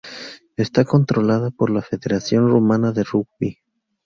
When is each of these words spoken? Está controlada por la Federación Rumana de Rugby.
Está 0.55 0.83
controlada 0.83 1.51
por 1.51 1.69
la 1.69 1.83
Federación 1.83 2.49
Rumana 2.49 2.91
de 2.91 3.03
Rugby. 3.03 3.59